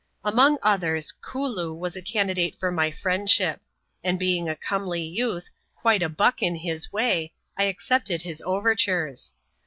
Among 0.23 0.57
others, 0.63 1.13
Kooloo 1.23 1.77
was 1.77 1.95
a 1.95 2.01
candidate 2.01 2.55
for 2.59 2.71
my 2.71 2.89
friendship; 2.89 3.61
and 4.03 4.17
being 4.17 4.49
a 4.49 4.55
comely 4.55 5.03
youth, 5.03 5.51
quite 5.75 6.01
a 6.01 6.09
buck 6.09 6.41
in 6.41 6.55
his 6.55 6.91
way, 6.91 7.33
I 7.55 7.65
accepted 7.65 8.23
his 8.23 8.41
overtures. 8.43 9.35